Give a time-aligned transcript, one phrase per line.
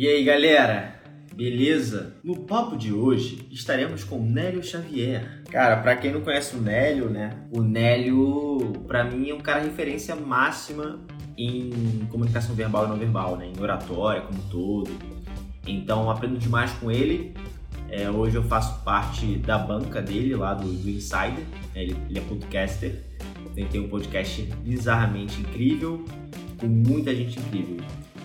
[0.00, 0.98] E aí, galera?
[1.34, 2.16] Beleza?
[2.24, 5.42] No papo de hoje estaremos com Nélio Xavier.
[5.50, 7.36] Cara, para quem não conhece o Nélio, né?
[7.52, 11.00] O Nélio, para mim, é um cara referência máxima
[11.36, 13.52] em comunicação verbal e não verbal, né?
[13.54, 14.90] Em oratória como todo.
[15.66, 17.34] Então, aprendo demais com ele.
[17.90, 21.44] É, hoje eu faço parte da banca dele lá do, do Insider.
[21.74, 21.82] Né?
[21.82, 23.04] Ele, ele é podcaster.
[23.70, 26.02] Tem um podcast bizarramente incrível,
[26.58, 27.76] com muita gente incrível.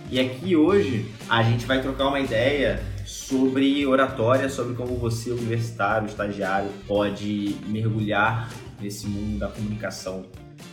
[0.10, 6.08] E aqui hoje a gente vai trocar uma ideia sobre oratória, sobre como você, universitário,
[6.08, 10.26] estagiário, pode mergulhar nesse mundo da comunicação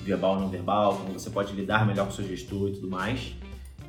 [0.02, 3.34] verbal não verbal, como você pode lidar melhor com o seu gestor e tudo mais.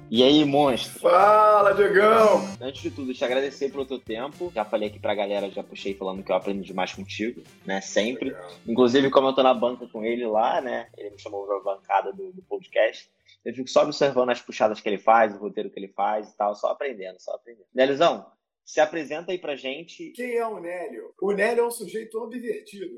[0.10, 1.00] E aí, monstro?
[1.00, 2.48] Fala, Diegão!
[2.62, 4.52] Antes de tudo, te agradecer pelo teu tempo.
[4.54, 7.82] Já falei aqui pra galera, já puxei falando que eu aprendo demais contigo, né?
[7.82, 8.30] Sempre.
[8.30, 8.52] Legal.
[8.68, 10.88] Inclusive, como eu tô na banca com ele lá, né?
[10.98, 13.10] Ele me chamou pra bancada do, do podcast.
[13.46, 16.38] Eu fico só observando as puxadas que ele faz, o roteiro que ele faz e
[16.38, 17.68] tal, só aprendendo, só aprendendo.
[17.74, 18.26] Nélizão,
[18.64, 20.12] se apresenta aí pra gente.
[20.12, 21.14] Quem é o Nélio?
[21.22, 22.96] O Nélio é um sujeito ambivertido.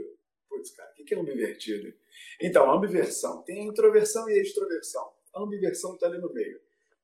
[0.47, 1.93] Putz, cara, o que é ambivertido?
[2.39, 3.41] Então, ambiversão.
[3.43, 5.11] Tem a introversão e a extroversão.
[5.33, 6.59] A ambiversão tá ali no meio.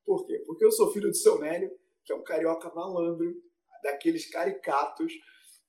[0.05, 0.43] Por quê?
[0.45, 1.71] Porque eu sou filho do seu Nélio,
[2.05, 3.35] que é um carioca malandro,
[3.83, 5.11] daqueles caricatos,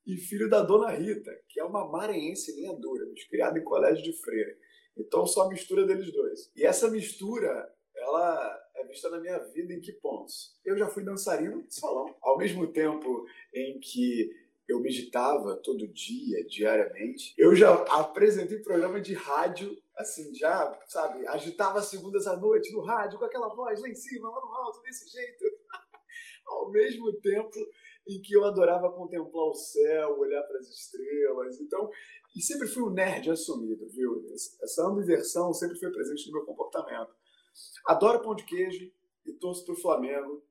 [0.06, 4.12] e filho da dona Rita, que é uma maranhense linha dura, criada em colégio de
[4.20, 4.56] freira.
[4.96, 6.50] Então, só a mistura deles dois.
[6.54, 10.58] E essa mistura, ela é vista na minha vida em que pontos?
[10.64, 12.14] Eu já fui dançarino de salão.
[12.20, 14.30] Ao mesmo tempo em que
[14.68, 21.78] eu meditava todo dia, diariamente, eu já apresentei programa de rádio assim, já, sabe, agitava
[21.78, 24.80] as segundas à noite no rádio com aquela voz lá em cima, lá no alto,
[24.82, 25.44] desse jeito.
[26.46, 27.58] Ao mesmo tempo
[28.08, 31.60] em que eu adorava contemplar o céu, olhar para as estrelas.
[31.60, 31.88] Então,
[32.34, 34.24] e sempre fui um nerd assumido, viu?
[34.72, 37.14] Essa ambiversão sempre foi presente no meu comportamento.
[37.86, 38.90] Adoro pão de queijo
[39.26, 40.42] e torço para o Flamengo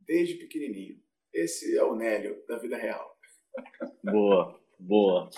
[0.00, 1.00] desde pequenininho.
[1.32, 3.16] Esse é o Nélio da vida real.
[4.04, 5.30] Boa, boa.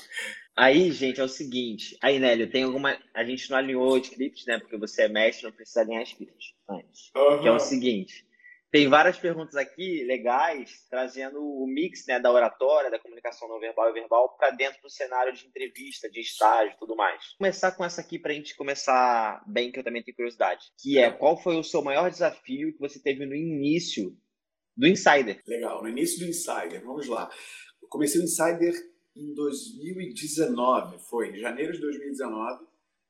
[0.57, 1.97] Aí, gente, é o seguinte.
[2.03, 2.99] Aí, Nélio, tem alguma.
[3.15, 4.59] A gente não alinhou scripts, né?
[4.59, 7.13] Porque você é mestre, não precisa alinhar scripts antes.
[7.15, 7.41] Uhum.
[7.41, 8.27] Que é o seguinte.
[8.73, 13.91] Tem várias perguntas aqui legais, trazendo o mix né, da oratória, da comunicação não verbal
[13.91, 17.19] e verbal para dentro do cenário de entrevista, de estágio e tudo mais.
[17.33, 20.73] Vou começar com essa aqui para a gente começar bem, que eu também tenho curiosidade.
[20.81, 24.17] Que é, qual foi o seu maior desafio que você teve no início
[24.75, 25.43] do Insider?
[25.47, 27.31] Legal, no início do Insider, vamos lá.
[27.83, 28.73] Eu comecei o Insider
[29.15, 32.65] em 2019, foi em janeiro de 2019.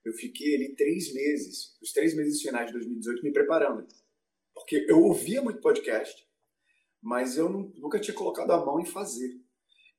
[0.05, 3.87] Eu fiquei ali três meses, os três meses finais de 2018, me preparando.
[4.63, 6.25] Porque eu ouvia muito podcast,
[7.03, 9.41] mas eu nunca tinha colocado a mão em fazer.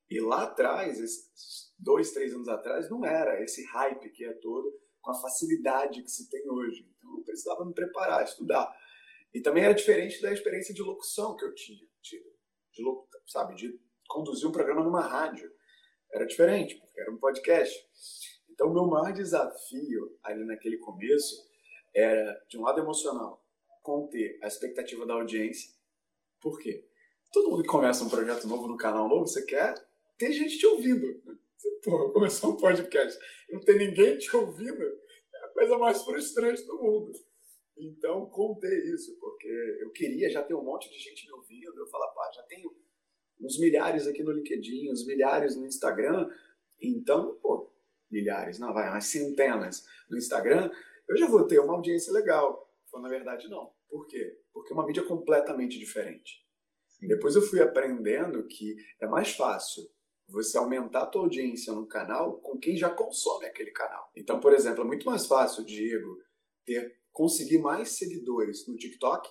[0.10, 4.74] E lá atrás, esses dois, três anos atrás, não era esse hype que é todo,
[5.02, 6.90] com a facilidade que se tem hoje.
[6.98, 8.74] Então eu precisava me preparar, estudar.
[9.34, 12.24] E também era diferente da experiência de locução que eu tinha de,
[13.28, 15.52] sabe, de conduzir um programa numa rádio.
[16.12, 17.86] Era diferente, porque era um podcast.
[18.50, 21.50] Então, meu maior desafio ali naquele começo
[21.94, 23.43] era, de um lado emocional,
[23.84, 25.70] conter a expectativa da audiência.
[26.42, 26.88] Por quê?
[27.32, 29.76] Todo mundo que começa um projeto novo no canal novo, você quer
[30.18, 31.22] ter gente te ouvindo.
[31.58, 36.02] Você, porra, começar um podcast e não ter ninguém te ouvindo é a coisa mais
[36.04, 37.12] frustrante do mundo.
[37.78, 39.48] Então, conter isso, porque
[39.82, 41.78] eu queria já ter um monte de gente me ouvindo.
[41.78, 42.74] Eu falava, pá, já tenho
[43.42, 46.30] uns milhares aqui no LinkedIn, uns milhares no Instagram.
[46.82, 47.74] Então, pô,
[48.10, 50.72] milhares, não, vai, umas centenas no Instagram,
[51.10, 52.72] eu já vou ter uma audiência legal.
[53.02, 53.74] Na verdade, não.
[53.90, 54.40] Por quê?
[54.54, 56.46] Porque é uma mídia completamente diferente.
[56.88, 57.08] Sim.
[57.08, 59.84] Depois eu fui aprendendo que é mais fácil
[60.28, 64.10] você aumentar a tua audiência no canal com quem já consome aquele canal.
[64.16, 66.18] Então, por exemplo, é muito mais fácil, Diego,
[66.66, 69.30] ter conseguir mais seguidores no TikTok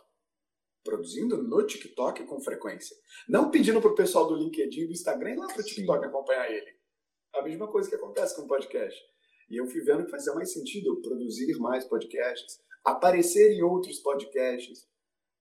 [0.84, 2.96] produzindo no TikTok com frequência.
[3.28, 6.04] Não pedindo para o pessoal do LinkedIn e do Instagram ir lá para o TikTok
[6.04, 6.76] acompanhar ele.
[7.34, 9.00] A mesma coisa que acontece com o podcast.
[9.48, 14.86] E eu fui vendo que fazia mais sentido produzir mais podcasts, aparecer em outros podcasts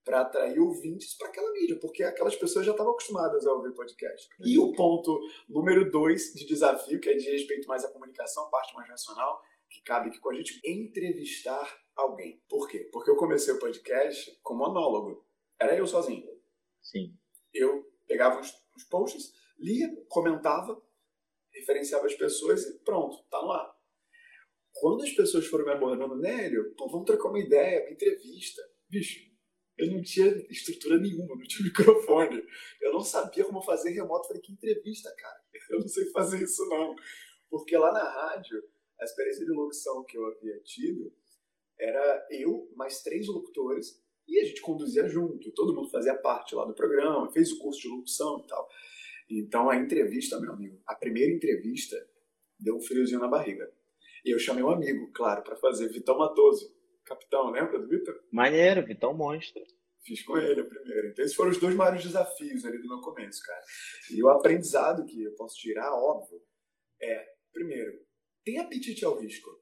[0.04, 4.28] para atrair ouvintes para aquela mídia, porque aquelas pessoas já estavam acostumadas a ouvir podcast.
[4.40, 8.74] E o ponto número dois de desafio, que é de respeito mais à comunicação, parte
[8.74, 12.42] mais racional, que cabe aqui com a gente, entrevistar alguém.
[12.50, 12.90] Por quê?
[12.92, 15.26] Porque eu comecei o podcast com monólogo.
[15.60, 16.28] Era eu sozinho.
[16.82, 17.16] Sim.
[17.54, 20.82] Eu pegava os, os posts, lia, comentava,
[21.54, 23.81] referenciava as pessoas e pronto, tá no ar.
[24.82, 28.64] Quando as pessoas foram me abordando, Nélio, pô, vamos trocar uma ideia, uma entrevista.
[28.90, 29.20] Bicho,
[29.78, 32.44] eu não tinha estrutura nenhuma, não tinha microfone.
[32.82, 34.28] Eu não sabia como fazer remoto.
[34.28, 35.40] Falei, que entrevista, cara?
[35.70, 36.96] Eu não sei fazer isso, não.
[37.48, 38.60] Porque lá na rádio,
[39.00, 41.14] a experiência de locução que eu havia tido
[41.80, 46.66] era eu, mais três locutores, E a gente conduzia junto, todo mundo fazia parte lá
[46.66, 48.68] do programa, fez o curso de locução e tal.
[49.30, 52.04] Então a entrevista, meu amigo, a primeira entrevista
[52.60, 53.72] deu um friozinho na barriga.
[54.26, 56.74] E eu chamei um amigo, claro, para fazer, Vitão Matoso,
[57.06, 58.16] capitão, lembra do Vitor?
[58.32, 59.64] Maneiro, Vitão monstro.
[60.04, 61.10] Fiz com ele a primeira.
[61.10, 63.62] Então esses foram os dois maiores desafios ali do meu começo, cara.
[64.12, 66.42] E o aprendizado que eu posso tirar, óbvio,
[67.02, 68.00] é, primeiro,
[68.44, 69.62] tem apetite ao risco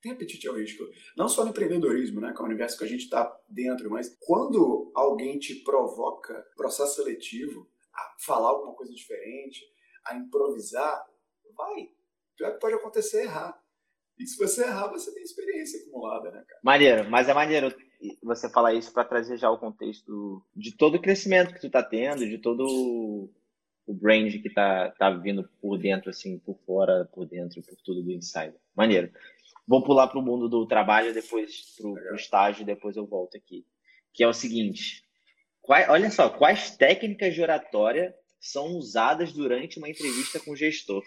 [0.00, 0.84] tem apetite ao risco.
[1.16, 4.16] Não só no empreendedorismo, né, que é o universo que a gente está dentro, mas
[4.20, 9.60] quando alguém te provoca processo seletivo, a falar alguma coisa diferente,
[10.06, 11.04] a improvisar,
[11.54, 11.90] vai.
[12.40, 13.60] Pior que pode acontecer errar.
[14.18, 16.60] E se você errar, você tem experiência acumulada, né, cara?
[16.64, 17.74] Maneiro, mas é maneiro
[18.22, 21.82] você falar isso para trazer já o contexto de todo o crescimento que tu tá
[21.82, 22.64] tendo, de todo
[23.86, 28.02] o brand que tá, tá vindo por dentro, assim, por fora, por dentro, por tudo
[28.02, 28.54] do inside.
[28.74, 29.12] Maneiro.
[29.68, 33.66] Vou pular para o mundo do trabalho, depois para o estágio, depois eu volto aqui.
[34.14, 35.04] Que é o seguinte:
[35.68, 41.02] olha só, quais técnicas de oratória são usadas durante uma entrevista com o gestor?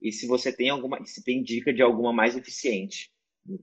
[0.00, 3.10] E se você tem alguma, se tem dica de alguma mais eficiente?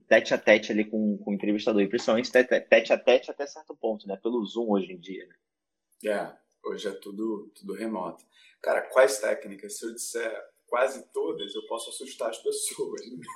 [0.08, 3.76] Tete a tete ali com, com o entrevistador, e principalmente tete, a tete até certo
[3.76, 4.18] ponto, né?
[4.22, 5.26] Pelo Zoom hoje em dia.
[5.26, 6.10] Né?
[6.10, 8.24] É, hoje é tudo, tudo remoto.
[8.62, 9.78] Cara, quais técnicas?
[9.78, 13.00] Se eu disser quase todas, eu posso assustar as pessoas.
[13.10, 13.26] Né?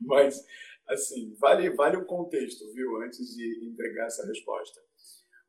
[0.00, 0.44] Mas,
[0.88, 4.80] assim, vale, vale o contexto, viu, antes de entregar essa resposta.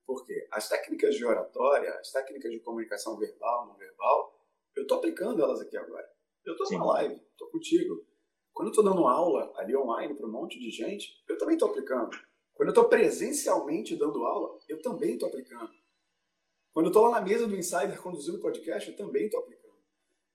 [0.06, 4.44] Porque as técnicas de oratória, as técnicas de comunicação verbal, não verbal,
[4.76, 6.10] eu estou aplicando elas aqui agora.
[6.46, 8.06] Eu estou numa live, estou contigo.
[8.54, 11.70] Quando eu estou dando aula ali online para um monte de gente, eu também estou
[11.70, 12.10] aplicando.
[12.54, 15.72] Quando eu estou presencialmente dando aula, eu também estou aplicando.
[16.74, 19.60] Quando eu estou lá na mesa do Insider conduzindo o podcast, eu também estou aplicando.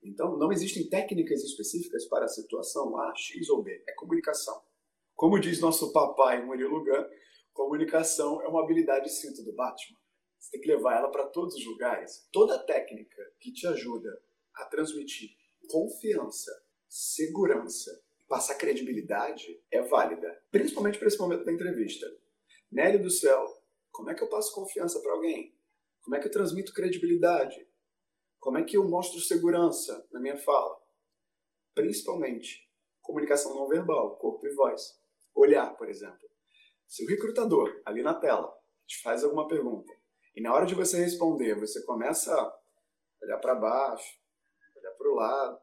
[0.03, 3.83] Então, não existem técnicas específicas para a situação A, X ou B.
[3.87, 4.61] É comunicação.
[5.15, 7.05] Como diz nosso papai Murilo Gun,
[7.53, 9.97] comunicação é uma habilidade cinto do Batman.
[10.37, 12.27] Você tem que levar ela para todos os lugares.
[12.31, 14.21] Toda técnica que te ajuda
[14.55, 15.29] a transmitir
[15.67, 16.51] confiança,
[16.87, 17.91] segurança
[18.27, 20.43] passar credibilidade é válida.
[20.51, 22.05] Principalmente para esse momento da entrevista.
[22.71, 23.45] Nélio do céu,
[23.91, 25.55] como é que eu passo confiança para alguém?
[26.01, 27.67] Como é que eu transmito credibilidade?
[28.39, 30.75] Como é que eu mostro segurança na minha fala?
[31.73, 32.65] Principalmente
[33.01, 34.99] comunicação não verbal, corpo e voz.
[35.33, 36.27] Olhar, por exemplo.
[36.87, 38.51] Se o recrutador, ali na tela,
[38.87, 39.93] te faz alguma pergunta,
[40.35, 42.59] e na hora de você responder, você começa a
[43.21, 44.19] olhar para baixo,
[45.15, 45.59] lado,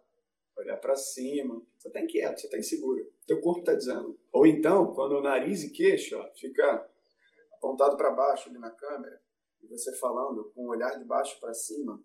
[0.57, 3.13] olhar para cima, você está inquieto, você está inseguro.
[3.27, 4.19] Teu corpo está dizendo.
[4.33, 6.89] Ou então, quando o nariz e queixo ó, fica
[7.55, 9.21] apontado para baixo ali na câmera,
[9.63, 12.03] e você falando com o olhar de baixo para cima,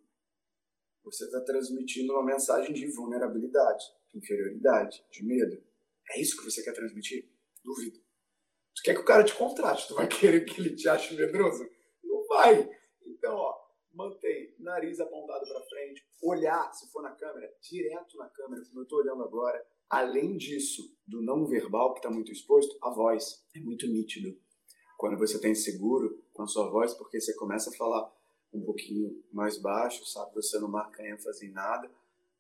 [1.04, 5.64] você está transmitindo uma mensagem de vulnerabilidade, de inferioridade, de medo.
[6.12, 7.30] É isso que você quer transmitir?
[7.64, 8.00] Duvido.
[8.76, 11.68] Tu quer que o cara te contrate, tu vai querer que ele te ache medroso?
[12.04, 12.70] Não vai.
[13.06, 13.67] Então, ó,
[13.98, 18.84] mantém nariz apontado para frente, olhar, se for na câmera, direto na câmera, como eu
[18.84, 19.66] estou olhando agora.
[19.90, 24.38] Além disso, do não verbal que está muito exposto, a voz é muito nítido.
[24.98, 28.14] Quando você está inseguro com a sua voz, porque você começa a falar
[28.54, 30.36] um pouquinho mais baixo, sabe?
[30.36, 31.90] Você não marca ênfase em nada,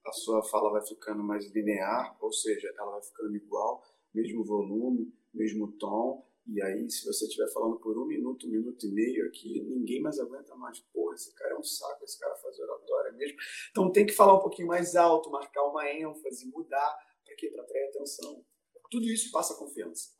[0.05, 3.83] a sua fala vai ficando mais linear, ou seja, ela vai ficando igual,
[4.13, 6.25] mesmo volume, mesmo tom.
[6.47, 10.01] E aí, se você estiver falando por um minuto, um minuto e meio aqui, ninguém
[10.01, 10.79] mais aguenta mais.
[10.93, 13.37] Porra, esse cara é um saco, esse cara faz oratória mesmo.
[13.69, 16.97] Então tem que falar um pouquinho mais alto, marcar uma ênfase, mudar.
[17.25, 17.49] Para quê?
[17.49, 18.45] Para atrair atenção.
[18.89, 20.11] Tudo isso passa confiança.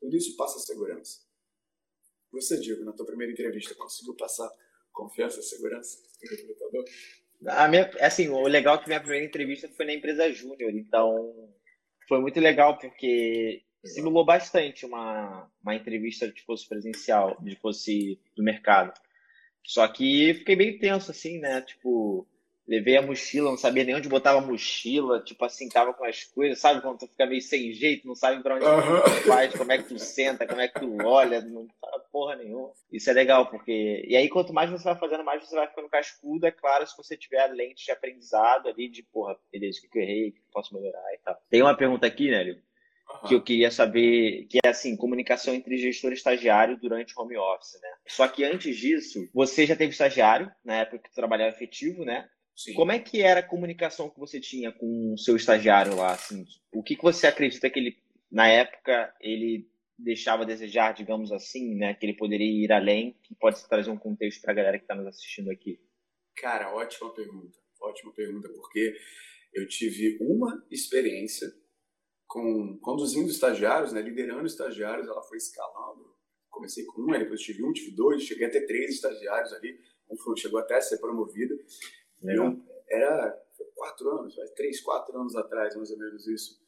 [0.00, 1.20] Tudo isso passa segurança.
[2.32, 4.50] Você, Diego, na tua primeira entrevista, conseguiu passar
[4.92, 6.84] confiança, segurança do recrutador?
[7.46, 11.52] A minha, assim, o legal é que minha primeira entrevista foi na empresa Júnior, então
[12.08, 13.62] foi muito legal porque.
[13.84, 18.92] Simulou bastante uma, uma entrevista de fosse presencial, de fosse do mercado.
[19.62, 21.62] Só que fiquei bem tenso, assim, né?
[21.62, 22.26] Tipo,
[22.66, 26.24] Levei a mochila, não sabia nem onde botava a mochila, tipo assim, tava com as
[26.24, 29.02] coisas, sabe quando tu fica meio sem jeito, não sabe pra onde uhum.
[29.02, 32.36] tu faz, como é que tu senta, como é que tu olha, não fala porra
[32.36, 32.72] nenhuma.
[32.90, 34.02] Isso é legal, porque.
[34.08, 36.96] E aí, quanto mais você vai fazendo, mais você vai ficando cascudo, é claro, se
[36.96, 40.32] você tiver a lente de aprendizado ali, de porra, beleza, o que eu errei, o
[40.32, 41.38] que eu posso melhorar e tal.
[41.50, 42.62] Tem uma pergunta aqui, Nélio,
[43.22, 43.28] Uhum.
[43.28, 47.36] que eu queria saber, que é assim, comunicação entre gestor e estagiário durante o home
[47.36, 47.88] office, né?
[48.06, 52.28] Só que antes disso, você já teve estagiário, na época que trabalhava efetivo, né?
[52.56, 52.74] Sim.
[52.74, 56.12] Como é que era a comunicação que você tinha com o seu estagiário lá?
[56.12, 56.44] Assim?
[56.72, 57.96] O que, que você acredita que ele,
[58.30, 59.68] na época, ele
[59.98, 61.94] deixava a desejar, digamos assim, né?
[61.94, 64.94] Que ele poderia ir além, que pode trazer um contexto para a galera que está
[64.94, 65.80] nos assistindo aqui?
[66.36, 67.58] Cara, ótima pergunta.
[67.80, 68.96] Ótima pergunta, porque
[69.52, 71.48] eu tive uma experiência
[72.26, 76.14] com conduzindo estagiários, né, liderando estagiários, ela foi escalando,
[76.50, 79.78] comecei com um, depois tive um, tive dois, cheguei a ter três estagiários ali,
[80.10, 81.54] um chegou até a ser promovido.
[82.22, 86.62] Eu, era quatro anos, três, quatro anos atrás, mais ou menos isso.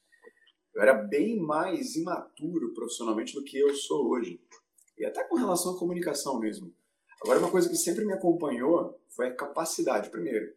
[0.74, 4.40] Eu era bem mais imaturo profissionalmente do que eu sou hoje.
[4.98, 6.74] E até com relação à comunicação mesmo.
[7.22, 10.54] Agora, uma coisa que sempre me acompanhou foi a capacidade, primeiro,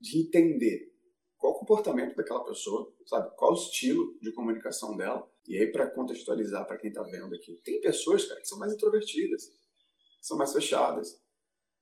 [0.00, 0.92] de entender
[1.38, 3.34] qual o comportamento daquela pessoa, sabe?
[3.36, 5.26] Qual o estilo de comunicação dela.
[5.46, 8.72] E aí, para contextualizar para quem está vendo aqui, tem pessoas, cara, que são mais
[8.74, 9.50] introvertidas,
[10.20, 11.22] são mais fechadas,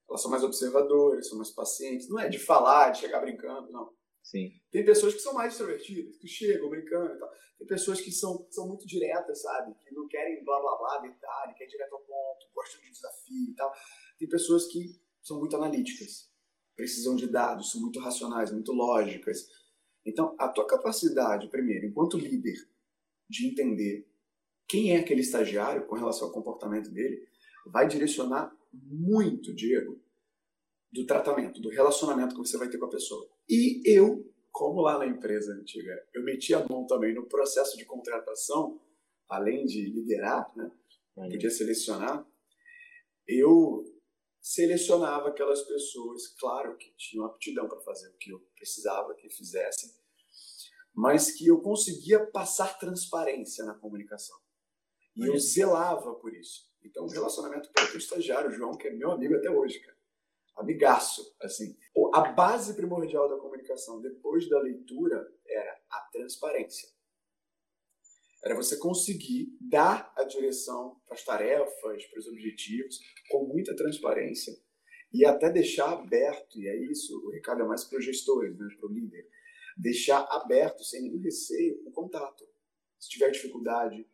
[0.09, 2.09] elas são mais observadoras, são mais pacientes.
[2.09, 3.93] Não é de falar, de chegar brincando, não.
[4.23, 4.51] Sim.
[4.71, 7.31] Tem pessoas que são mais extrovertidas, que chegam brincando e tal.
[7.59, 9.75] Tem pessoas que são, são muito diretas, sabe?
[9.83, 13.55] Que não querem blá blá blá, detalhe, querem direto ao ponto, gostam de desafio e
[13.55, 13.73] tal.
[14.19, 16.31] Tem pessoas que são muito analíticas,
[16.77, 19.49] precisam de dados, são muito racionais, muito lógicas.
[20.05, 22.57] Então, a tua capacidade, primeiro, enquanto líder,
[23.29, 24.07] de entender
[24.69, 27.27] quem é aquele estagiário com relação ao comportamento dele,
[27.67, 30.01] vai direcionar muito, Diego,
[30.93, 33.29] do tratamento, do relacionamento que você vai ter com a pessoa.
[33.49, 37.85] E eu, como lá na empresa antiga, eu meti a mão também no processo de
[37.85, 38.81] contratação,
[39.29, 40.71] além de liderar, né?
[41.15, 42.25] Podia selecionar.
[43.27, 43.85] Eu
[44.47, 49.91] selecionava aquelas pessoas, claro que tinham aptidão para fazer o que eu precisava que fizessem,
[50.95, 54.37] mas que eu conseguia passar transparência na comunicação.
[55.17, 56.71] E eu zelava por isso.
[56.85, 59.97] Então, o relacionamento com o estagiário, o João, que é meu amigo até hoje, cara
[60.57, 61.77] amigaço, assim.
[62.15, 66.89] A base primordial da comunicação depois da leitura era a transparência.
[68.47, 74.57] Era você conseguir dar a direção para as tarefas, para os objetivos, com muita transparência
[75.13, 78.69] e até deixar aberto, e é isso, o recado é mais para os gestores, né,
[78.79, 79.29] para o líder,
[79.77, 82.47] deixar aberto, sem nenhum receio, o contato.
[83.01, 84.07] Se tiver dificuldade,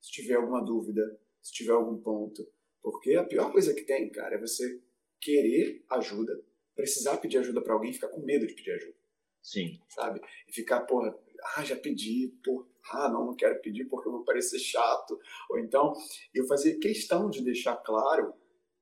[0.00, 2.46] se tiver alguma dúvida, se tiver algum ponto.
[2.80, 4.80] Porque a pior coisa que tem, cara, é você
[5.20, 6.40] querer ajuda,
[6.76, 8.96] precisar pedir ajuda para alguém e ficar com medo de pedir ajuda.
[9.42, 9.80] Sim.
[9.88, 10.20] Sabe?
[10.48, 11.18] E ficar, porra,
[11.56, 15.18] ah, já pedi, porra, ah, não, não quero pedir porque eu vou parecer chato.
[15.48, 15.92] Ou então,
[16.34, 18.34] eu fazia questão de deixar claro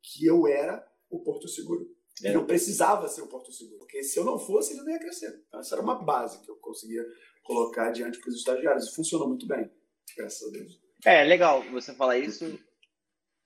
[0.03, 1.95] que eu era o Porto Seguro.
[2.23, 2.35] É.
[2.35, 3.79] Eu precisava ser o Porto Seguro.
[3.79, 5.43] Porque se eu não fosse, ele não ia crescer.
[5.49, 7.05] Então, essa era uma base que eu conseguia
[7.43, 8.89] colocar diante para os estagiários.
[8.89, 9.71] E funcionou muito bem,
[10.17, 10.81] graças a Deus.
[11.05, 12.59] É, legal você falar isso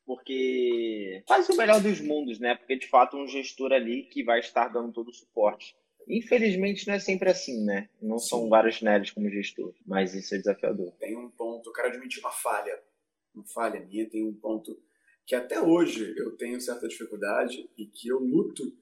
[0.05, 2.57] porque faz o melhor dos mundos, né?
[2.57, 5.77] Porque de fato um gestor ali que vai estar dando todo o suporte.
[6.09, 7.89] Infelizmente não é sempre assim, né?
[8.01, 8.29] Não Sim.
[8.29, 10.93] são vários nerds como gestor, mas isso é desafiador.
[10.99, 12.81] Tem um ponto, eu quero admitir uma falha,
[13.35, 14.81] uma falha minha, tem um ponto
[15.25, 18.77] que até hoje eu tenho certa dificuldade e que eu luto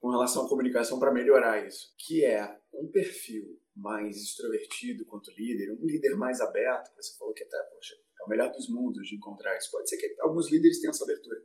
[0.00, 5.72] com relação à comunicação para melhorar isso, que é um perfil mais extrovertido quanto líder,
[5.72, 9.16] um líder mais aberto, você falou que até, poxa, é o melhor dos mundos de
[9.16, 9.70] encontrar isso.
[9.70, 11.42] Pode ser que alguns líderes tenham essa abertura.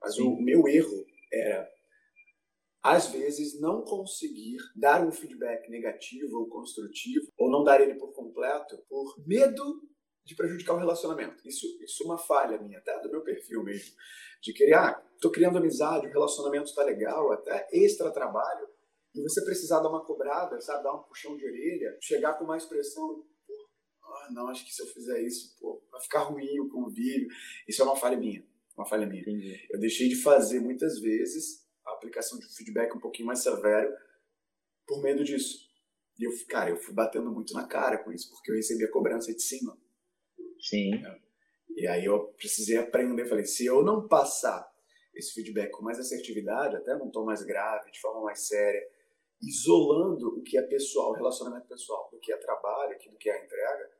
[0.00, 0.22] Mas Sim.
[0.22, 1.70] o meu erro era,
[2.84, 8.12] às vezes, não conseguir dar um feedback negativo ou construtivo, ou não dar ele por
[8.12, 9.82] completo, por medo
[10.22, 11.48] de prejudicar o relacionamento.
[11.48, 13.94] Isso, isso é uma falha minha, até do meu perfil mesmo.
[14.42, 18.68] De querer, ah, tô criando amizade, o relacionamento está legal, até extra trabalho,
[19.14, 22.66] e você precisar dar uma cobrada, sabe, dar um puxão de orelha, chegar com mais
[22.66, 23.24] pressão,
[24.02, 27.28] ah, não, acho que se eu fizer isso, pô, vai ficar ruim o convívio.
[27.66, 28.44] Isso é uma falha minha,
[28.76, 29.22] uma falha minha.
[29.22, 29.66] Entendi.
[29.70, 31.63] Eu deixei de fazer muitas vezes
[32.04, 33.92] aplicação de feedback um pouquinho mais severo
[34.86, 35.64] por medo disso.
[36.18, 38.90] E eu, cara, eu fui batendo muito na cara com isso, porque eu recebi a
[38.90, 39.76] cobrança de cima.
[40.60, 40.94] Sim.
[40.94, 41.18] É.
[41.76, 44.72] E aí eu precisei aprender, falei, se eu não passar
[45.14, 48.86] esse feedback com mais assertividade, até num tom mais grave, de forma mais séria,
[49.42, 53.90] isolando o que é pessoal, relacionamento pessoal, do que é trabalho, do que é entrega,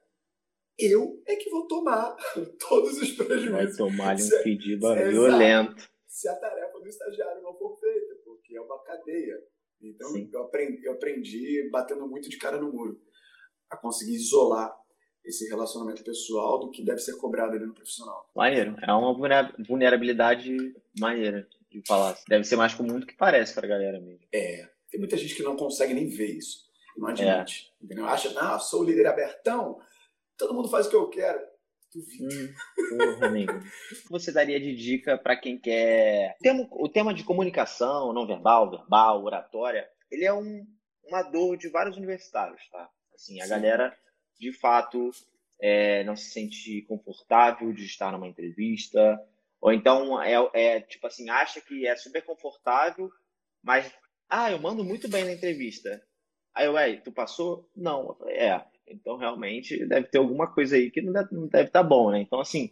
[0.78, 2.16] eu é que vou tomar
[2.68, 3.50] todos os prejuízos.
[3.50, 5.88] Vai tomar um pedido violento.
[6.06, 7.63] Se a tarefa do estagiário não for
[9.14, 9.38] cadeia.
[9.80, 13.00] Então eu aprendi, eu aprendi batendo muito de cara no muro
[13.70, 14.74] a conseguir isolar
[15.24, 18.30] esse relacionamento pessoal do que deve ser cobrado ali no profissional.
[18.34, 18.76] Maneiro.
[18.82, 19.14] É uma
[19.66, 20.54] vulnerabilidade
[20.98, 22.16] maneira de falar.
[22.28, 24.26] Deve ser mais comum do que parece para a galera mesmo.
[24.32, 24.68] É.
[24.90, 26.64] Tem muita gente que não consegue nem ver isso.
[26.96, 27.72] Não admite.
[27.80, 27.84] É.
[27.84, 28.06] Entendeu?
[28.06, 29.78] Acha, não, sou o líder abertão,
[30.36, 31.40] todo mundo faz o que eu quero.
[31.94, 32.54] Duvido.
[32.92, 33.52] Hum, amigo.
[33.52, 33.60] o
[34.02, 36.36] que você daria de dica para quem quer.
[36.72, 40.66] O tema de comunicação, não verbal, verbal, oratória, ele é um,
[41.06, 42.90] uma dor de vários universitários, tá?
[43.14, 43.50] Assim, a Sim.
[43.50, 43.96] galera,
[44.38, 45.10] de fato,
[45.60, 49.20] é, não se sente confortável de estar numa entrevista,
[49.60, 53.10] ou então é, é tipo assim, acha que é super confortável,
[53.62, 53.90] mas
[54.28, 56.02] ah, eu mando muito bem na entrevista.
[56.54, 57.68] Aí, ué, tu passou?
[57.74, 58.16] Não.
[58.26, 58.64] É.
[58.86, 62.20] Então, realmente, deve ter alguma coisa aí que não deve, estar tá bom, né?
[62.20, 62.70] Então, assim,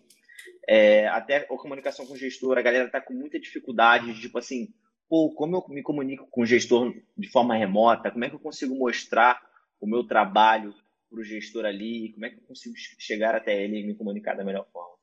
[0.69, 4.69] é, até a comunicação com o gestor, a galera tá com muita dificuldade, tipo assim,
[5.09, 8.41] pô, como eu me comunico com o gestor de forma remota, como é que eu
[8.41, 9.41] consigo mostrar
[9.81, 10.75] o meu trabalho
[11.11, 14.35] para o gestor ali, como é que eu consigo chegar até ele e me comunicar
[14.35, 14.97] da melhor forma.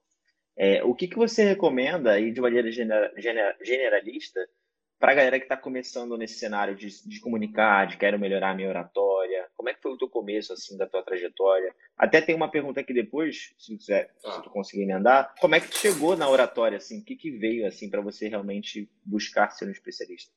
[0.57, 4.41] É, o que, que você recomenda aí de maneira generalista
[4.99, 8.53] para a galera que está começando nesse cenário de, de comunicar, de quero melhorar a
[8.53, 9.49] minha oratória?
[9.55, 11.73] Como é que foi o teu começo, assim, da tua trajetória?
[11.97, 14.31] Até tem uma pergunta aqui depois, se tu, quiser, ah.
[14.33, 15.33] se tu conseguir emendar.
[15.39, 16.99] Como é que tu chegou na oratória, assim?
[16.99, 20.33] O que, que veio, assim, para você realmente buscar ser um especialista?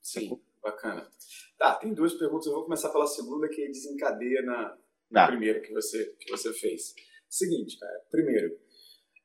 [0.00, 1.06] Sim, bacana.
[1.58, 2.46] Tá, tem duas perguntas.
[2.46, 4.78] Eu vou começar pela segunda, que desencadeia na,
[5.10, 5.26] na tá.
[5.26, 6.94] primeira que você, que você fez.
[7.28, 8.00] Seguinte, cara.
[8.10, 8.58] Primeiro,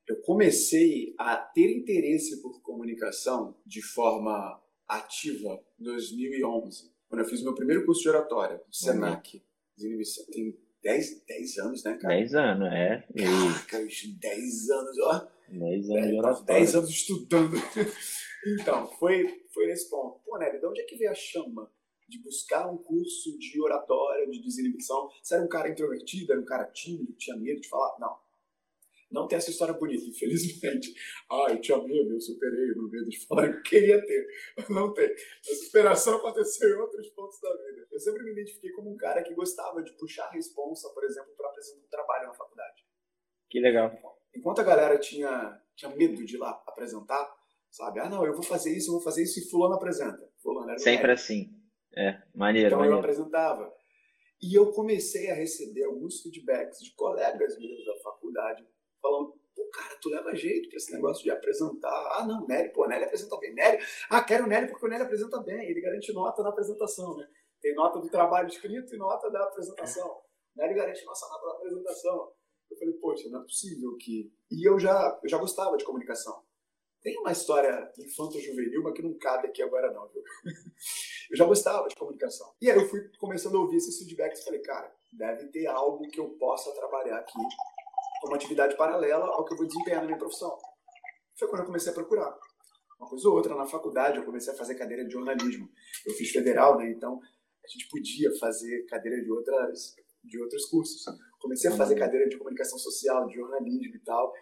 [0.09, 7.43] eu comecei a ter interesse por comunicação de forma ativa em 2011, quando eu fiz
[7.43, 9.43] meu primeiro curso de oratória, no Senac.
[10.31, 12.15] Tem 10, 10 anos, né, cara?
[12.15, 13.07] 10 anos, é.
[13.67, 13.87] Caraca,
[14.19, 15.27] 10 anos, ó.
[15.47, 16.45] 10 anos de oratória.
[16.45, 17.55] 10 anos estudando.
[18.59, 20.21] então, foi, foi nesse ponto.
[20.25, 21.71] Pô, Nelly, de onde é que veio a chama
[22.07, 25.07] de buscar um curso de oratória, de desinibição?
[25.21, 27.95] Você era um cara introvertido, era um cara tímido, tinha medo de falar?
[27.99, 28.28] Não
[29.11, 30.93] não tem essa história bonita, infelizmente.
[31.31, 34.27] Ah, eu tinha medo, eu superei o meu medo de falar, eu queria ter.
[34.69, 35.05] Não tem.
[35.07, 37.87] A superação aconteceu em outros pontos da vida.
[37.91, 41.31] Eu sempre me identifiquei como um cara que gostava de puxar a responsa, por exemplo,
[41.37, 42.83] para apresentar um trabalho na faculdade.
[43.47, 43.91] Que legal.
[44.35, 47.31] Enquanto a galera tinha, tinha medo de ir lá apresentar,
[47.69, 47.99] sabe?
[47.99, 50.27] Ah, não, eu vou fazer isso, eu vou fazer isso, e fulano apresenta.
[50.41, 51.51] Fulano era Sempre assim.
[51.95, 52.97] É, maneiro, Então maneiro.
[52.97, 53.71] eu apresentava.
[54.41, 58.65] E eu comecei a receber alguns feedbacks de colegas meus da faculdade
[59.01, 62.17] falando, pô, cara, tu leva jeito pra esse negócio de apresentar.
[62.17, 63.53] Ah, não, Nery, pô, Nery apresenta bem.
[63.53, 65.69] Nery, ah, quero o Nery porque o Nery apresenta bem.
[65.69, 67.27] Ele garante nota na apresentação, né?
[67.61, 70.21] Tem nota do trabalho escrito e nota da apresentação.
[70.55, 72.33] Nery garante nossa nota da apresentação.
[72.71, 74.31] Eu falei, poxa, não é possível que...
[74.51, 76.43] E eu já, eu já gostava de comunicação.
[77.01, 80.21] Tem uma história infanto-juvenil, mas que não cabe aqui agora não, viu?
[81.31, 82.53] eu já gostava de comunicação.
[82.61, 86.07] E aí eu fui começando a ouvir esses feedbacks e falei, cara, deve ter algo
[86.09, 87.39] que eu possa trabalhar aqui
[88.23, 90.57] uma atividade paralela ao que eu vou desempenhar na minha profissão.
[91.37, 92.37] Foi quando eu comecei a procurar.
[92.99, 95.69] Uma coisa ou outra, na faculdade eu comecei a fazer cadeira de jornalismo.
[96.05, 96.91] Eu fiz federal, né?
[96.91, 97.19] Então
[97.63, 101.03] a gente podia fazer cadeira de outras de outros cursos.
[101.39, 104.33] Comecei a fazer cadeira de comunicação social, de jornalismo e tal,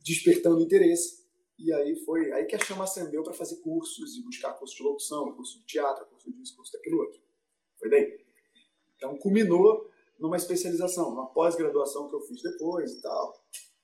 [0.00, 1.20] despertando interesse.
[1.58, 4.82] E aí foi aí que a chama acendeu para fazer cursos e buscar curso de
[4.82, 7.20] locução, curso de teatro, curso disso, curso daquilo outro.
[7.78, 8.18] Foi daí.
[8.96, 9.89] Então culminou
[10.20, 13.34] numa especialização, numa pós-graduação que eu fiz depois e tal.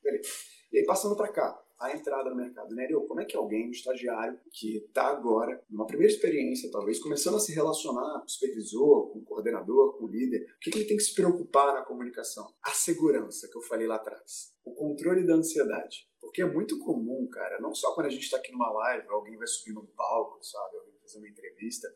[0.03, 0.29] Beleza.
[0.73, 2.87] E aí, passando para cá, a entrada no mercado, né?
[2.91, 7.37] Eu, como é que alguém, um estagiário, que está agora, numa primeira experiência, talvez, começando
[7.37, 10.79] a se relacionar com o supervisor, com o coordenador, com o líder, o que, que
[10.79, 12.51] ele tem que se preocupar na comunicação?
[12.63, 14.55] A segurança, que eu falei lá atrás.
[14.65, 16.09] O controle da ansiedade.
[16.21, 19.37] Porque é muito comum, cara, não só quando a gente está aqui numa live, alguém
[19.37, 20.77] vai subir num palco, sabe?
[20.77, 21.89] Alguém vai fazer uma entrevista.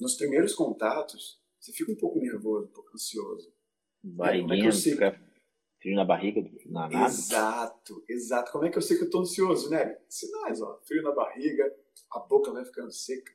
[0.00, 3.53] Nos primeiros contatos, você fica um pouco nervoso, um pouco ansioso.
[4.04, 5.18] Barriguinha, é fica
[5.80, 7.06] frio na barriga, na nada.
[7.06, 8.52] Exato, exato.
[8.52, 9.98] Como é que eu sei que eu tô ansioso, né?
[10.08, 10.78] Sinais, ó.
[10.84, 11.74] Frio na barriga,
[12.12, 13.32] a boca vai ficando seca,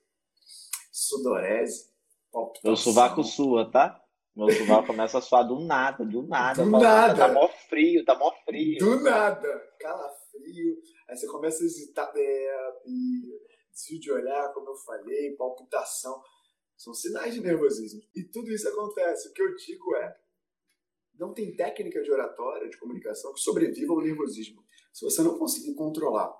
[0.91, 1.89] sudorese,
[2.31, 2.69] palpitação.
[2.69, 3.99] Meu sovaco sua, tá?
[4.35, 6.63] Meu sovaco começa a suar do nada, do nada.
[6.63, 7.15] Do nada.
[7.15, 8.77] Tá mó frio, tá mó frio.
[8.77, 9.47] Do nada.
[9.79, 10.77] Calafrio.
[11.09, 13.39] Aí você começa a hesitar, é, e
[13.71, 16.21] desvio de olhar, como eu falei, palpitação.
[16.77, 18.01] São sinais de nervosismo.
[18.15, 19.27] E tudo isso acontece.
[19.27, 20.15] O que eu digo é,
[21.19, 24.63] não tem técnica de oratória, de comunicação que sobreviva ao nervosismo.
[24.93, 26.33] Se você não conseguir controlar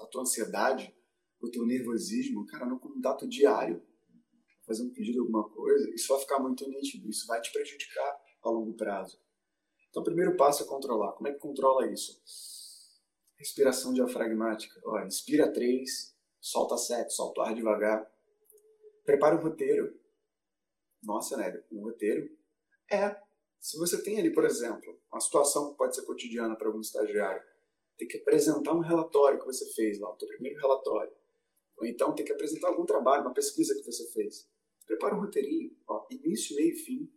[0.00, 0.94] a tua ansiedade,
[1.40, 3.80] o teu nervosismo, cara, no contato diário,
[4.66, 8.50] fazer um pedido, alguma coisa, isso vai ficar muito nítido, isso vai te prejudicar a
[8.50, 9.20] longo prazo.
[9.88, 11.12] Então, o primeiro passo é controlar.
[11.12, 12.20] Como é que controla isso?
[13.36, 14.80] Respiração diafragmática.
[14.84, 18.10] Ó, inspira três, solta sete, solta o ar devagar.
[19.04, 19.96] Prepara um roteiro.
[21.02, 21.62] Nossa, né?
[21.70, 22.28] Um roteiro
[22.90, 23.16] é
[23.64, 27.42] se você tem ali, por exemplo, uma situação que pode ser cotidiana para algum estagiário,
[27.96, 31.10] tem que apresentar um relatório que você fez lá, o seu primeiro relatório.
[31.78, 34.46] Ou então tem que apresentar algum trabalho, uma pesquisa que você fez.
[34.84, 37.10] Prepara um roteirinho, ó, início, meio e fim.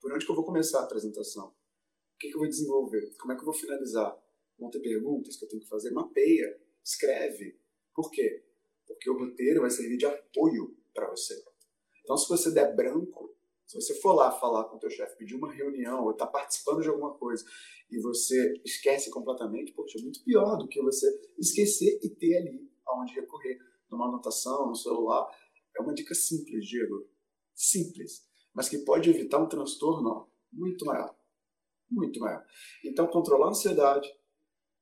[0.00, 1.48] Por onde que eu vou começar a apresentação?
[1.48, 3.16] O que, que eu vou desenvolver?
[3.18, 4.16] Como é que eu vou finalizar?
[4.56, 5.90] Vão ter perguntas que eu tenho que fazer?
[5.90, 7.58] Mapeia, escreve.
[7.92, 8.44] Por quê?
[8.86, 11.42] Porque o roteiro vai servir de apoio para você.
[12.04, 13.21] Então, se você der branco,
[13.72, 16.32] se você for lá falar com o teu chefe, pedir uma reunião ou estar tá
[16.32, 17.42] participando de alguma coisa
[17.90, 21.06] e você esquece completamente, poxa, é muito pior do que você
[21.38, 23.58] esquecer e ter ali aonde recorrer,
[23.90, 25.26] numa anotação, no celular.
[25.74, 27.08] É uma dica simples, Diego.
[27.54, 31.16] Simples, mas que pode evitar um transtorno muito maior.
[31.90, 32.44] Muito maior.
[32.84, 34.12] Então, controlar a ansiedade,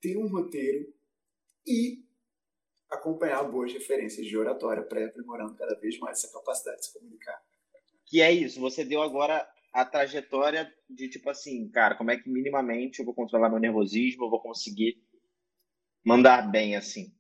[0.01, 0.93] ter um roteiro
[1.65, 2.05] e
[2.91, 6.93] acompanhar boas referências de oratória para ir aprimorando cada vez mais essa capacidade de se
[6.93, 7.41] comunicar.
[8.11, 12.29] Que é isso, você deu agora a trajetória de tipo assim, cara, como é que
[12.29, 14.97] minimamente eu vou controlar meu nervosismo, eu vou conseguir
[16.05, 17.13] mandar bem assim.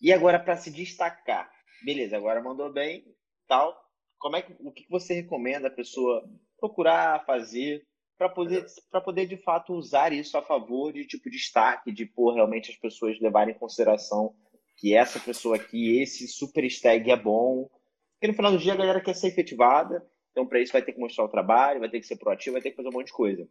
[0.00, 1.48] E agora para se destacar,
[1.84, 3.04] beleza, agora mandou bem,
[3.46, 3.80] tal.
[4.18, 7.86] Como é que o que você recomenda a pessoa procurar fazer
[8.18, 12.34] para poder para poder de fato usar isso a favor de tipo destaque, de pôr
[12.34, 14.34] realmente as pessoas levarem em consideração
[14.76, 17.68] que essa pessoa aqui, esse super stag é bom.
[18.14, 20.92] Porque no final do dia a galera quer ser efetivada, então para isso vai ter
[20.92, 23.06] que mostrar o trabalho, vai ter que ser proativo, vai ter que fazer um monte
[23.06, 23.48] de coisa.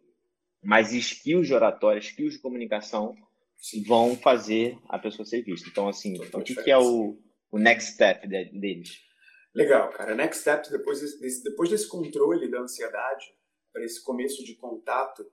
[0.61, 3.15] Mas skills de oratória, skills de comunicação
[3.55, 3.83] Sim.
[3.83, 5.69] vão fazer a pessoa ser vista.
[5.69, 7.17] Então, assim, Total o que, que, é o,
[7.49, 9.01] o next step deles?
[9.55, 10.13] Legal, cara.
[10.13, 13.33] Next step, depois desse, depois desse controle da ansiedade,
[13.71, 15.25] para esse começo de contato,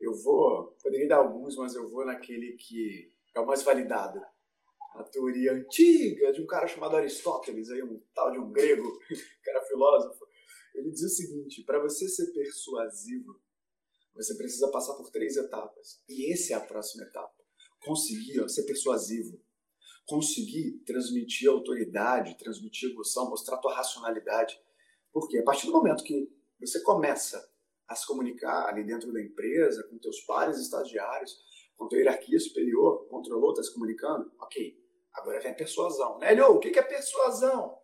[0.00, 4.20] eu vou, poderia dar alguns, mas eu vou naquele que é o mais validado,
[4.94, 8.96] a teoria antiga de um cara chamado Aristóteles, aí um tal de um grego,
[9.42, 10.23] que era filósofo.
[10.74, 13.40] Ele diz o seguinte: para você ser persuasivo,
[14.14, 16.02] você precisa passar por três etapas.
[16.08, 17.34] E essa é a próxima etapa.
[17.84, 19.40] Conseguir ó, ser persuasivo,
[20.06, 24.60] conseguir transmitir autoridade, transmitir emoção, mostrar tua racionalidade.
[25.12, 27.46] Porque a partir do momento que você começa
[27.86, 31.36] a se comunicar ali dentro da empresa, com teus pares estagiários,
[31.76, 34.82] com tua hierarquia superior, controlou, está se comunicando, ok.
[35.12, 36.18] Agora vem a persuasão.
[36.18, 36.42] Né?
[36.42, 37.78] o que é persuasão?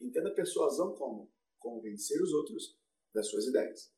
[0.00, 2.78] Entenda persuasão como convencer os outros
[3.14, 3.92] das suas ideias.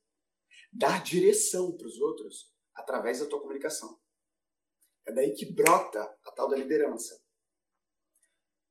[0.73, 4.01] Dar direção para os outros através da tua comunicação.
[5.07, 7.21] É daí que brota a tal da liderança.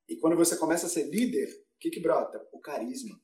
[0.07, 2.47] E quando você começa a ser líder, o que, que brota?
[2.51, 3.21] O carisma.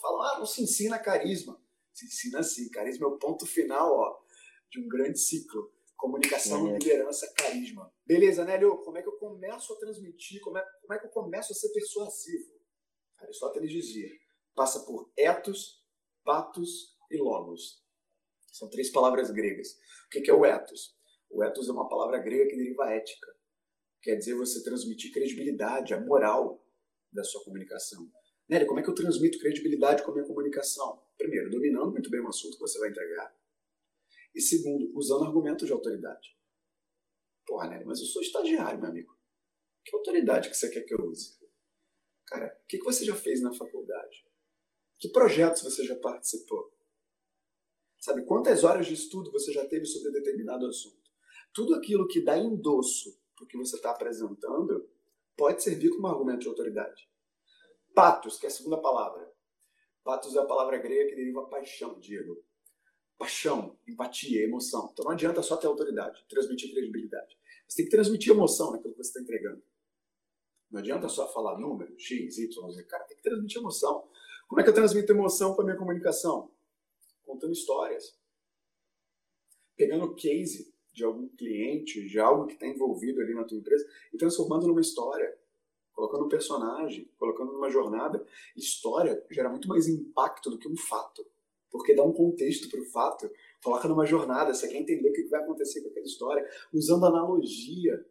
[0.00, 1.60] Falam, ah, não se ensina carisma.
[1.92, 2.70] Se ensina assim.
[2.70, 4.18] Carisma é o ponto final ó,
[4.70, 5.72] de um grande ciclo.
[5.96, 6.78] Comunicação, uhum.
[6.78, 7.92] liderança, carisma.
[8.06, 8.78] Beleza, né, Leo?
[8.78, 10.40] Como é que eu começo a transmitir?
[10.40, 12.58] Como é, como é que eu começo a ser persuasivo?
[13.18, 14.08] Aristóteles dizia:
[14.54, 15.84] passa por etos,
[16.24, 17.82] patos e logos.
[18.52, 19.78] São três palavras gregas.
[20.06, 20.96] O que é o etos?
[21.30, 23.32] O etos é uma palavra grega que deriva ética.
[24.02, 26.64] Quer dizer você transmitir credibilidade, a moral
[27.12, 28.10] da sua comunicação.
[28.48, 31.00] Nélia, como é que eu transmito credibilidade com a minha comunicação?
[31.16, 33.32] Primeiro, dominando muito bem o assunto que você vai entregar.
[34.34, 36.36] E segundo, usando argumentos de autoridade.
[37.46, 39.16] Porra, Nery, mas eu sou estagiário, meu amigo.
[39.84, 41.38] Que autoridade que você quer que eu use?
[42.26, 44.24] Cara, o que, que você já fez na faculdade?
[45.00, 46.72] Que projetos você já participou?
[47.98, 51.10] Sabe, quantas horas de estudo você já teve sobre determinado assunto?
[51.52, 54.88] Tudo aquilo que dá endosso para o que você está apresentando
[55.36, 57.10] pode servir como argumento de autoridade.
[57.92, 59.28] Patos, que é a segunda palavra.
[60.04, 62.44] Patos é a palavra grega que deriva paixão, Diego
[63.20, 64.88] paixão, empatia, emoção.
[64.90, 67.36] Então não adianta só ter autoridade, transmitir credibilidade.
[67.68, 69.62] Você tem que transmitir emoção naquilo que você está entregando.
[70.70, 72.84] Não adianta só falar número, X, Y, Z.
[72.84, 74.08] Cara, tem que transmitir emoção.
[74.50, 76.50] Como é que eu transmito emoção com a minha comunicação?
[77.22, 78.18] Contando histórias.
[79.76, 84.18] Pegando case de algum cliente, de algo que está envolvido ali na tua empresa e
[84.18, 85.38] transformando numa história.
[85.92, 88.26] Colocando um personagem, colocando numa jornada.
[88.56, 91.24] História gera muito mais impacto do que um fato
[91.70, 93.30] porque dá um contexto para o fato,
[93.62, 98.04] coloca numa jornada, você quer entender o que vai acontecer com aquela história, usando analogia.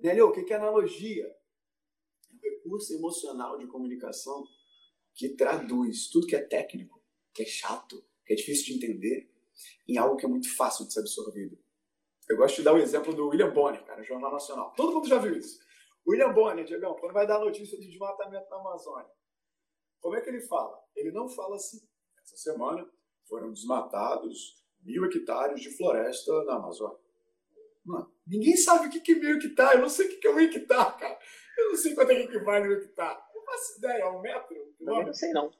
[0.00, 1.26] Nélio, o que é analogia?
[2.42, 4.42] É recurso emocional de comunicação
[5.16, 7.02] que traduz tudo que é técnico,
[7.34, 9.32] que é chato, que é difícil de entender,
[9.88, 11.58] em algo que é muito fácil de ser absorvido.
[12.28, 14.74] Eu gosto de dar o exemplo do William Bonner, cara, Jornal Nacional.
[14.76, 15.58] Todo mundo já viu isso.
[16.06, 19.10] William Bonner, Diegão, quando vai dar notícia de desmatamento na Amazônia,
[20.00, 20.78] como é que ele fala?
[20.94, 21.78] Ele não fala assim.
[22.22, 22.88] Essa semana
[23.28, 26.98] foram desmatados mil hectares de floresta na Amazônia.
[27.84, 29.76] Mano, ninguém sabe o que é mil hectares.
[29.76, 31.18] Eu não sei o que é um hectare, cara.
[31.58, 33.25] Eu não sei quanto é que vale um hectare.
[33.56, 34.02] Não faço ideia.
[34.02, 34.74] É um metro?
[34.80, 35.50] Não, não sei não.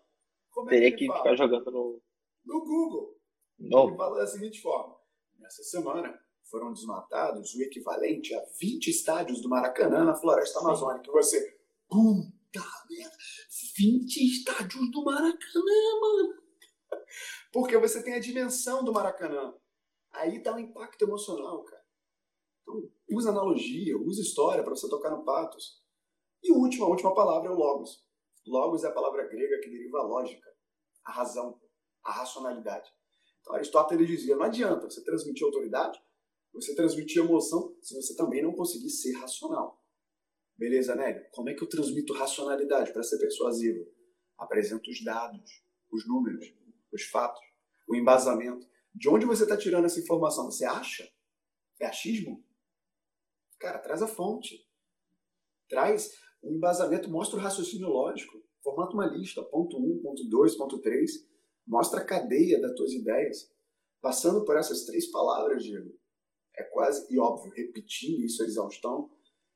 [0.50, 2.02] Como é Teria que, que ficar jogando no...
[2.44, 3.18] No Google.
[3.59, 3.88] No.
[3.88, 4.96] Ele fala da seguinte forma.
[5.38, 11.09] Nessa semana foram desmatados o equivalente a 20 estádios do Maracanã na floresta amazônica.
[11.09, 11.59] E você...
[11.88, 13.16] Puta merda!
[13.76, 16.42] 20 estádios do Maracanã, mano!
[17.52, 19.54] Porque você tem a dimensão do Maracanã.
[20.12, 21.85] Aí dá um impacto emocional, cara.
[22.62, 25.86] Então, usa analogia, usa história para você tocar no patos.
[26.46, 28.06] E o último, a última palavra é o logos.
[28.46, 30.48] Logos é a palavra grega que deriva a lógica,
[31.04, 31.61] a razão,
[32.04, 32.88] a racionalidade.
[33.40, 36.00] Então, Aristóteles dizia: não adianta você transmitir autoridade,
[36.52, 39.82] você transmitir emoção, se você também não conseguir ser racional.
[40.56, 41.26] Beleza, Nélio?
[41.32, 43.85] Como é que eu transmito racionalidade para ser persuasivo?
[44.38, 46.54] Apresento os dados, os números,
[46.92, 47.44] os fatos,
[47.88, 48.68] o embasamento.
[48.94, 50.48] De onde você está tirando essa informação?
[50.48, 51.12] Você acha?
[51.80, 52.44] É achismo?
[53.59, 54.64] Cara, traz a fonte.
[55.68, 58.42] Traz o um embasamento, mostra o raciocínio lógico.
[58.62, 61.11] Formata uma lista, ponto 1, ponto 2, ponto 3.
[61.66, 63.51] Mostra a cadeia das tuas ideias.
[64.01, 65.92] Passando por essas três palavras, Diego.
[66.57, 69.11] É quase, e óbvio, repetindo isso a exaustão,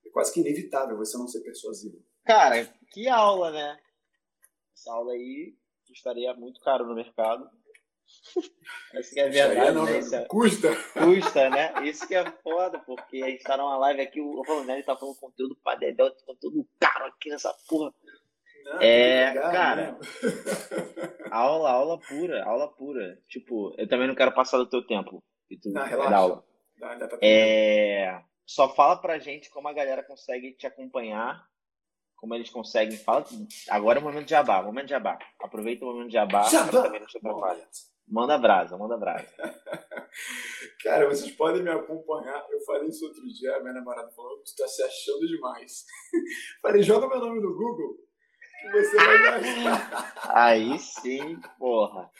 [0.04, 2.02] é quase que inevitável você não ser persuasivo.
[2.24, 3.78] Cara, que aula, né?
[4.74, 5.56] Essa aula aí
[5.90, 7.48] estaria muito caro no mercado.
[8.94, 9.98] Isso que é verdade, não, né?
[9.98, 10.24] Isso é...
[10.26, 10.68] Custa.
[10.92, 11.72] Custa, né?
[11.84, 15.16] Isso que é foda, porque a gente tá numa live aqui, o Ronaldo tá falando
[15.16, 17.92] conteúdo pra dedéu, conteúdo caro aqui nessa porra.
[18.64, 19.98] Não, é, cara,
[21.30, 23.18] aula, aula pura, aula pura.
[23.28, 25.22] Tipo, eu também não quero passar do teu tempo.
[25.48, 26.16] E tu não, relaxa.
[26.16, 26.44] Aula.
[26.78, 31.46] Dá é, só fala pra gente como a galera consegue te acompanhar
[32.20, 32.98] como eles conseguem.
[32.98, 33.24] Fala,
[33.68, 35.18] agora é o momento de jabá, momento de jabá.
[35.40, 36.82] Aproveita o momento de jabá, jabá.
[36.82, 37.18] também não te.
[38.10, 39.28] Manda brasa, manda brasa.
[40.82, 42.44] Cara, vocês podem me acompanhar.
[42.50, 45.84] Eu falei isso outro dia, a minha namorada falou que tu tá se achando demais.
[46.60, 47.98] falei, joga meu nome no Google
[48.60, 50.14] que você vai me achar.
[50.36, 52.10] Aí sim, porra.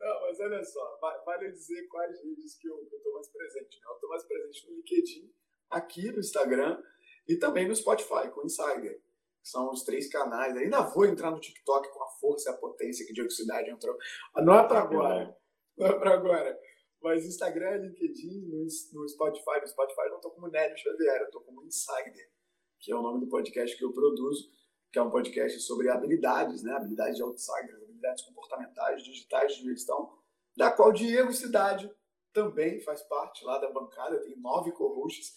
[0.00, 3.78] Não, mas olha só, vale dizer quais vídeos que eu, que eu tô mais presente.
[3.78, 3.86] Né?
[3.86, 5.32] Eu tô mais presente no LinkedIn,
[5.70, 6.82] aqui no Instagram
[7.28, 9.00] e também no Spotify, com o Insider
[9.42, 10.56] são os três canais.
[10.56, 13.96] Ainda vou entrar no TikTok com a força e a potência que Diego Cidade entrou.
[14.36, 15.36] Não é para agora.
[15.76, 16.58] Não é para agora.
[17.02, 18.46] Mas Instagram, LinkedIn,
[18.92, 19.60] no, Spotify.
[19.60, 22.30] No Spotify eu não estou como Nélio Xavier, eu estou como Insider,
[22.78, 24.50] que é o nome do podcast que eu produzo,
[24.92, 26.72] que é um podcast sobre habilidades, né?
[26.72, 30.12] habilidades de outsiders, habilidades comportamentais, digitais de gestão,
[30.56, 31.90] da qual Diego Cidade
[32.32, 35.34] também faz parte lá da bancada, tem nove co-hosts.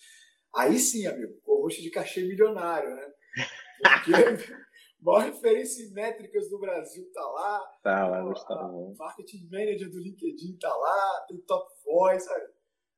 [0.54, 3.14] Aí sim, amigo, co-host de cachê milionário, né?
[3.84, 4.54] Porque
[5.04, 7.60] maior referência em métricas do Brasil tá lá.
[7.84, 8.96] Tá lá, então, tá bom.
[8.98, 12.46] Marketing Manager do LinkedIn tá lá, tem Top Voice, sabe?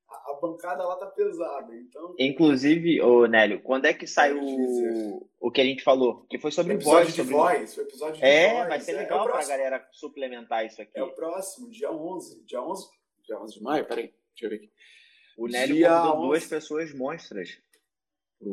[0.07, 2.15] A, a bancada lá tá pesada, então...
[2.19, 6.25] Inclusive, ô Nélio, quando é que sai o, o que a gente falou?
[6.29, 7.07] Que foi sobre o episódio voz.
[7.07, 7.33] De sobre...
[7.33, 8.67] voz, o episódio de é, voz.
[8.69, 10.91] vai ser legal é, pra galera suplementar isso aqui.
[10.93, 12.45] É o próximo, dia 11.
[12.45, 12.87] Dia 11,
[13.25, 14.71] dia 11 de maio, peraí, deixa eu ver aqui.
[15.37, 16.27] O Nélio dia convidou 11.
[16.27, 17.57] duas pessoas monstras.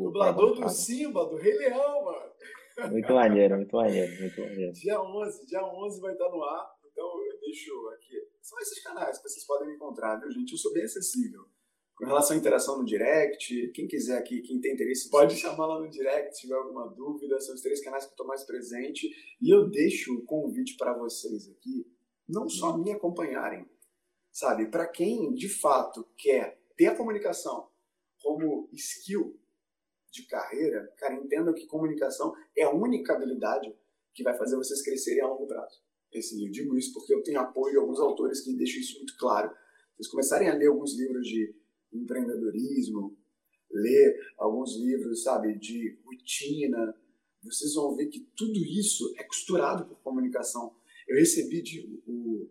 [0.01, 2.33] Dublador do Simba, do Rei Leão, mano.
[2.91, 4.73] Muito maneiro, muito maneiro, muito maneiro.
[4.73, 8.27] Dia 11, dia 11 vai estar no ar, então eu deixo aqui.
[8.41, 10.51] São esses canais que vocês podem me encontrar, viu, gente?
[10.51, 11.45] Eu sou bem acessível.
[11.95, 15.79] Com relação à interação no direct, quem quiser aqui, quem tem interesse, pode chamar lá
[15.79, 17.39] no direct se tiver alguma dúvida.
[17.39, 19.07] São os três canais que eu estou mais presente.
[19.39, 21.85] E eu deixo o convite para vocês aqui,
[22.27, 23.69] não só me acompanharem,
[24.31, 24.65] sabe?
[24.71, 27.69] Para quem de fato quer ter a comunicação
[28.19, 29.39] como skill
[30.13, 33.75] de carreira, cara, entendam que comunicação é a única habilidade
[34.13, 35.81] que vai fazer vocês crescerem a longo prazo.
[36.11, 39.17] Esse, eu digo isso porque eu tenho apoio de alguns autores que deixam isso muito
[39.17, 39.51] claro.
[39.95, 41.55] Vocês começarem a ler alguns livros de
[41.91, 43.17] empreendedorismo,
[43.71, 46.95] ler alguns livros, sabe, de rotina,
[47.43, 50.75] vocês vão ver que tudo isso é costurado por comunicação.
[51.07, 52.47] Eu recebi de, o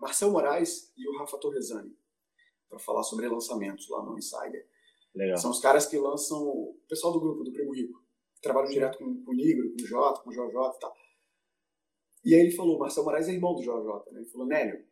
[0.00, 1.96] Marcel Moraes e o Rafa Torresani
[2.68, 4.66] para falar sobre lançamentos lá no Insider.
[5.14, 5.38] Legal.
[5.38, 8.02] São os caras que lançam o pessoal do grupo do Primo Rico.
[8.42, 8.74] Trabalham Sim.
[8.74, 10.96] direto com, com o Nigro, com o Jota, com o JJ e tal.
[12.24, 14.20] E aí ele falou, Marcelo Moraes é irmão do JJ, né?
[14.20, 14.84] Ele falou, Nélio,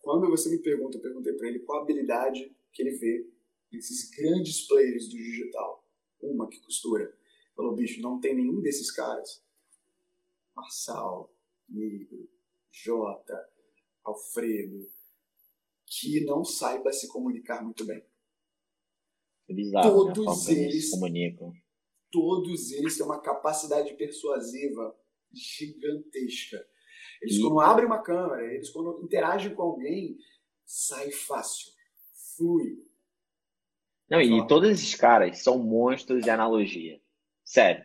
[0.00, 3.28] quando você me pergunta, eu perguntei para ele qual a habilidade que ele vê
[3.72, 5.84] nesses grandes players do digital.
[6.20, 7.04] Uma que costura.
[7.04, 7.14] Ele
[7.56, 9.42] falou, bicho, não tem nenhum desses caras.
[10.54, 11.34] Marçal,
[11.68, 12.28] Nigro,
[12.70, 13.48] Jota,
[14.04, 14.88] Alfredo,
[15.86, 18.04] que não saiba se comunicar muito bem.
[19.48, 20.12] É bizarro, né?
[20.14, 20.54] todos né?
[20.54, 21.52] eles comunicam.
[22.10, 24.94] Todos eles têm uma capacidade persuasiva
[25.32, 26.64] gigantesca.
[27.20, 27.42] Eles, e...
[27.42, 30.16] quando abrem uma câmera, eles, quando interagem com alguém,
[30.64, 31.72] sai fácil,
[32.36, 32.78] flui.
[34.08, 37.00] Não, e todos esses caras são monstros de analogia.
[37.44, 37.84] Sério.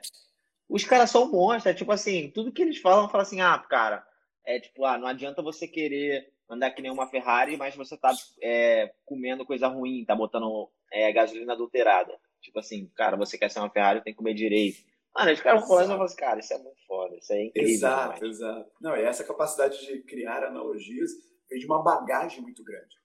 [0.68, 4.06] Os caras são monstros, é tipo assim, tudo que eles falam, fala assim, ah, cara,
[4.46, 8.14] é tipo, ah, não adianta você querer andar que nem uma Ferrari, mas você tá
[8.42, 12.18] é, comendo coisa ruim, tá botando é, gasolina adulterada.
[12.42, 14.80] Tipo assim, cara, você quer ser uma Ferrari, tem que comer direito.
[15.16, 17.70] Mano, os caras falando, eu falo assim, cara, isso é muito foda, isso é incrível.
[17.70, 18.36] Exato, demais.
[18.36, 18.72] exato.
[18.80, 21.12] Não, e essa capacidade de criar analogias
[21.50, 22.98] vem de uma bagagem muito grande.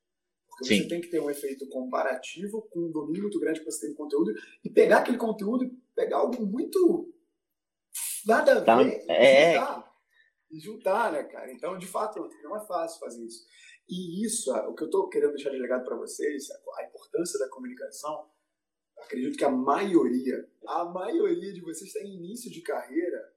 [0.49, 0.83] Porque Sim.
[0.83, 3.91] você tem que ter um efeito comparativo com um domínio muito grande que você tem
[3.91, 7.13] de conteúdo e pegar aquele conteúdo e pegar algo muito
[8.25, 9.05] nada a tá, ver.
[9.09, 9.59] É,
[10.51, 11.53] e juntar, né, cara?
[11.53, 13.45] Então, de fato, não é fácil fazer isso.
[13.89, 17.49] E isso, o que eu estou querendo deixar de legado para vocês, a importância da
[17.49, 18.31] comunicação,
[18.99, 23.35] acredito que a maioria, a maioria de vocês está em início de carreira,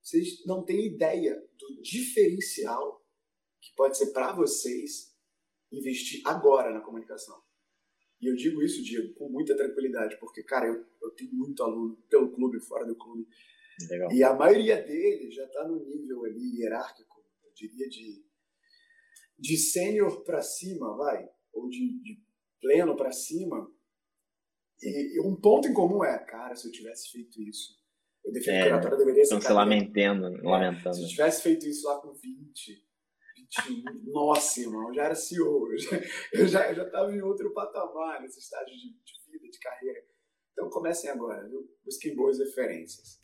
[0.00, 3.04] vocês não têm ideia do diferencial
[3.60, 5.14] que pode ser para vocês
[5.70, 7.40] investir agora na comunicação.
[8.20, 11.96] E eu digo isso, Diego, com muita tranquilidade, porque, cara, eu, eu tenho muito aluno
[12.08, 13.26] pelo clube, fora do clube.
[13.88, 14.12] Legal.
[14.12, 18.22] E a maioria deles já está no nível ali hierárquico, eu diria de,
[19.40, 22.22] de sênior para cima, vai, ou de, de
[22.60, 23.66] pleno para cima.
[24.82, 27.78] E, e, um ponto em comum é, cara, se eu tivesse feito isso,
[28.24, 29.34] eu defendo é, que a oratória deveria ser.
[29.34, 30.96] Estão se lamentando, é, lamentando.
[30.96, 32.86] Se eu tivesse feito isso lá com 20,
[33.36, 35.96] 21, nossa, irmão, eu já era CEO, eu já,
[36.32, 40.04] eu já, eu já estava em outro patamar nesse estágio de, de vida, de carreira.
[40.52, 41.66] Então comecem agora, viu?
[41.84, 43.20] Busquem boas referências.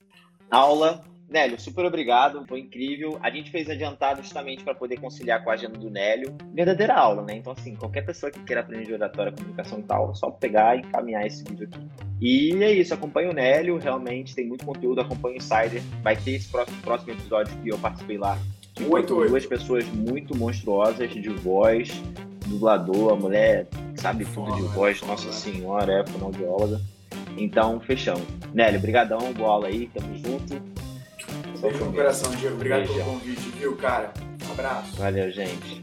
[0.50, 1.04] Aula.
[1.28, 3.18] Nélio, super obrigado, foi incrível.
[3.20, 6.36] A gente fez adiantado justamente para poder conciliar com a agenda do Nélio.
[6.54, 7.34] Verdadeira aula, né?
[7.34, 10.76] Então, assim, qualquer pessoa que queira aprender de oratória, comunicação e tal, é só pegar
[10.76, 11.84] e encaminhar esse vídeo aqui.
[12.20, 15.82] E é isso, acompanha o Nélio, realmente tem muito conteúdo, acompanha o Insider.
[16.00, 18.38] Vai ter esse próximo, próximo episódio que eu participei lá.
[18.72, 21.90] Que foi com duas pessoas muito monstruosas de voz,
[22.46, 26.80] dublador, a mulher sabe tudo de voz, nossa senhora, é fonoaudióloga.
[27.36, 28.22] Então, fechamos.
[28.54, 30.60] Nélio, brigadão, bola aí, tamo junto.
[31.60, 32.54] Beijo no coração, Diego.
[32.54, 32.96] Obrigado Beijão.
[32.96, 34.12] pelo convite, viu, cara?
[34.48, 34.96] Um abraço.
[34.96, 35.82] Valeu, gente.